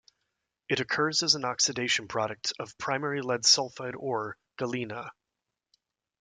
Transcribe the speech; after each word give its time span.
It 0.67 0.79
occurs 0.79 1.21
as 1.21 1.35
an 1.35 1.45
oxidation 1.45 2.07
product 2.07 2.53
of 2.57 2.75
primary 2.79 3.21
lead 3.21 3.43
sulfide 3.43 3.93
ore, 3.95 4.35
galena. 4.57 5.11